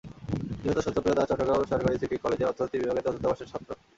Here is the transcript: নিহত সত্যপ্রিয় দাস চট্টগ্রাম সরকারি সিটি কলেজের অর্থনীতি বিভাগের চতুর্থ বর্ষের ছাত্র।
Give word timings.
নিহত 0.61 0.77
সত্যপ্রিয় 0.85 1.15
দাস 1.17 1.27
চট্টগ্রাম 1.29 1.61
সরকারি 1.71 1.95
সিটি 2.01 2.15
কলেজের 2.17 2.49
অর্থনীতি 2.49 2.77
বিভাগের 2.79 3.03
চতুর্থ 3.05 3.25
বর্ষের 3.27 3.49
ছাত্র। 3.51 3.69